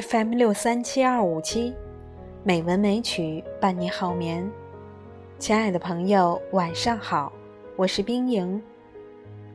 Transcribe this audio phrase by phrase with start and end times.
[0.00, 1.74] FM 六三七二五七，
[2.44, 4.48] 美文美曲伴你好眠。
[5.40, 7.32] 亲爱的朋友，晚上好，
[7.74, 8.62] 我是冰莹。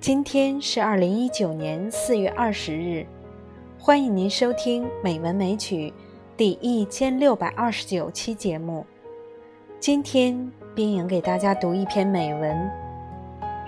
[0.02, 3.06] 今天是二零一九年四月二十日，
[3.80, 5.90] 欢迎您收听《美文美曲》
[6.36, 8.86] 第一千六百二十九期节目。
[9.80, 12.70] 今天，冰莹给大家读一篇美文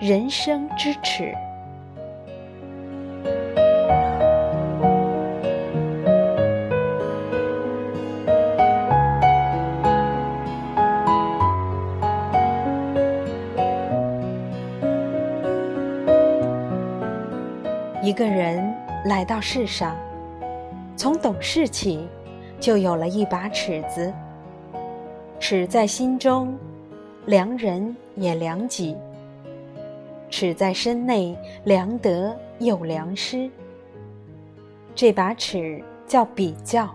[0.06, 1.24] 《人生之耻》。
[18.16, 19.94] 个人来到世上，
[20.96, 22.08] 从懂事起，
[22.58, 24.10] 就有了一把尺子。
[25.38, 26.56] 尺在心中，
[27.26, 28.96] 量人也量己；
[30.30, 33.50] 尺在身内，量得又量失。
[34.94, 36.88] 这把尺叫比较，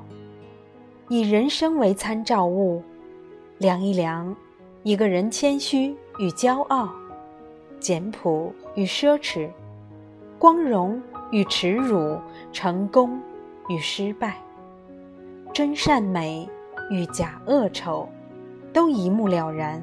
[1.08, 2.81] 以人生为参照物，
[3.59, 4.35] 量一量
[4.81, 6.89] 一个人谦虚与骄傲，
[7.80, 9.47] 简朴与奢侈。
[10.42, 12.17] 光荣与耻辱，
[12.52, 13.22] 成功
[13.70, 14.38] 与失败，
[15.53, 16.50] 真善美
[16.89, 18.09] 与假恶丑，
[18.73, 19.80] 都一目了然。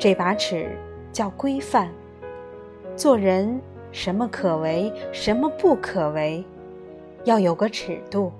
[0.00, 0.76] 这把尺
[1.12, 1.88] 叫规范。
[2.96, 3.60] 做人
[3.92, 6.44] 什么可为，什么不可为，
[7.22, 8.32] 要有个尺度。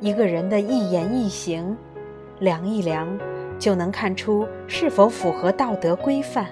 [0.00, 1.76] 一个人的一言一行，
[2.38, 3.06] 量一量，
[3.58, 6.46] 就能看出是否符合道德规范。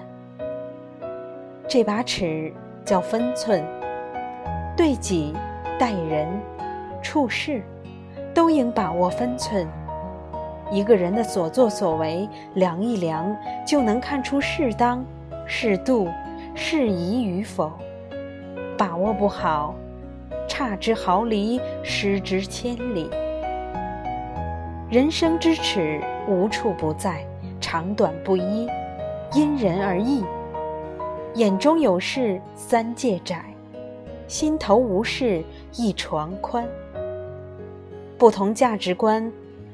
[1.67, 2.53] 这把尺。
[2.85, 3.65] 叫分寸，
[4.77, 5.33] 对己、
[5.79, 6.27] 待人、
[7.01, 7.63] 处事，
[8.31, 9.67] 都应把握分寸。
[10.71, 13.35] 一个人的所作所为，量一量，
[13.65, 15.03] 就能看出适当、
[15.47, 16.07] 适度、
[16.53, 17.71] 适宜与否。
[18.77, 19.73] 把握不好，
[20.47, 23.09] 差之毫厘，失之千里。
[24.91, 27.25] 人生之尺无处不在，
[27.59, 28.69] 长短不一，
[29.33, 30.23] 因人而异。
[31.35, 33.43] 眼中有事三界窄，
[34.25, 36.65] 心头无事一床宽。
[38.17, 39.29] 不同价值观，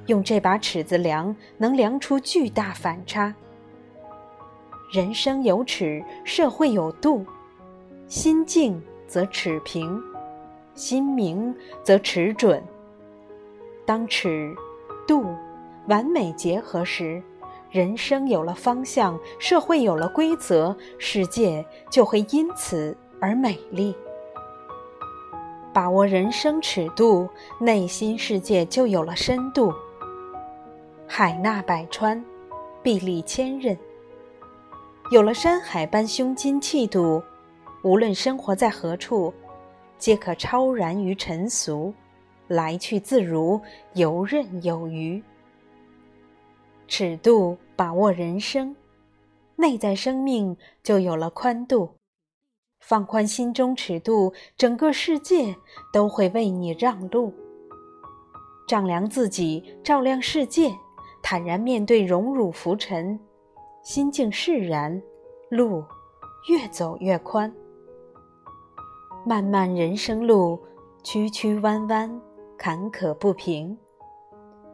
[0.08, 3.32] 用这把尺子量，能量出巨大反差。
[4.92, 7.24] 人生有尺，社会有度，
[8.08, 10.02] 心静则尺平，
[10.74, 12.60] 心明则尺准。
[13.86, 14.56] 当尺、
[15.08, 15.24] 度
[15.88, 17.22] 完美结合时。
[17.72, 23.96] 人生有了方向，社会有了规则，世界就会因此而美丽。
[25.74, 27.30] 把握人生尺度，
[27.62, 29.74] 内心世界就有了深度。
[31.08, 32.22] 海纳百川，
[32.84, 33.78] 壁立千仞。
[35.10, 37.24] 有了山海般胸襟气度，
[37.84, 39.34] 无论生活在何处，
[39.98, 41.94] 皆可超然于尘俗，
[42.50, 43.62] 来去自如，
[43.94, 45.24] 游刃有余。
[46.94, 48.76] 尺度把握人生，
[49.56, 51.92] 内在生命就有了宽度。
[52.82, 55.56] 放宽心中尺度，整个世界
[55.94, 57.34] 都会为你让路。
[58.68, 60.70] 丈量自己，照亮世界，
[61.24, 63.18] 坦然面对荣辱浮沉，
[63.82, 65.02] 心境释然，
[65.48, 65.86] 路
[66.50, 67.50] 越走越宽。
[69.26, 70.60] 漫漫人生路，
[71.04, 72.22] 曲曲弯弯，
[72.58, 73.78] 坎坷不平，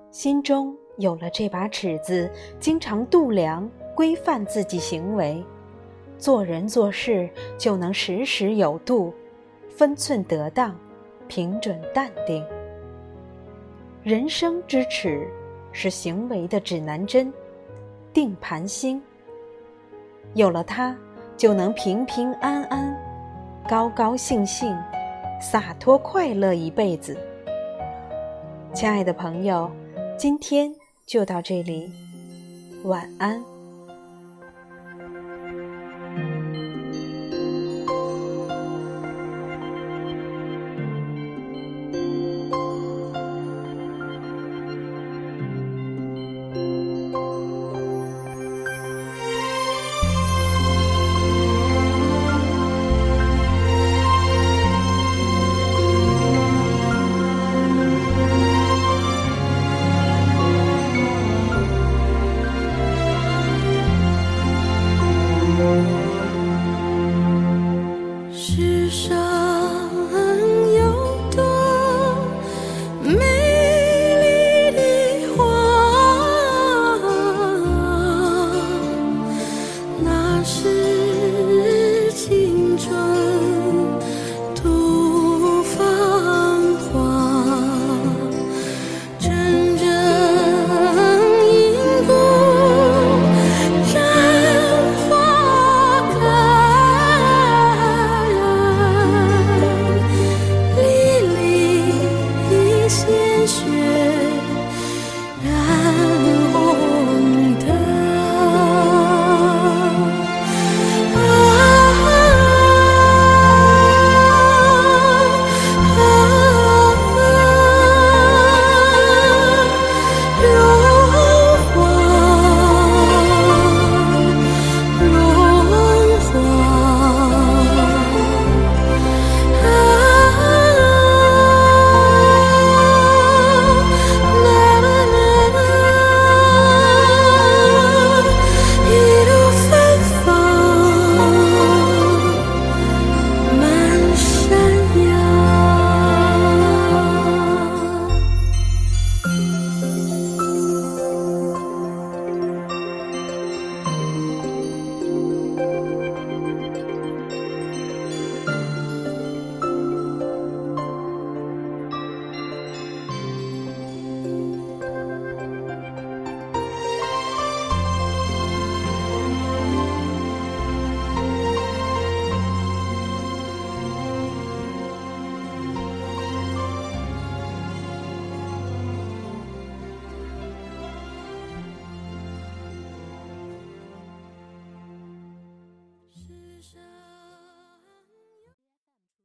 [0.10, 0.76] 心中。
[0.98, 5.44] 有了这把尺子，经常度量、规范自己行为，
[6.18, 9.14] 做人做事就能时时有度，
[9.70, 10.76] 分寸得当，
[11.28, 12.44] 平准淡定。
[14.04, 15.28] 人生之尺
[15.72, 17.32] 是行为的指南针，
[18.12, 19.02] 定盘星。
[20.34, 20.98] 有了它，
[21.36, 22.98] 就能平平安安、
[23.70, 24.76] 高高兴兴、
[25.40, 27.16] 洒脱快乐一辈子。
[28.74, 29.70] 亲爱的朋友，
[30.18, 30.74] 今天。
[31.08, 31.90] 就到这里，
[32.84, 33.57] 晚安。